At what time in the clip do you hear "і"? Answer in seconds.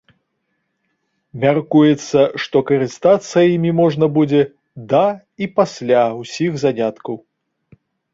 5.47-5.49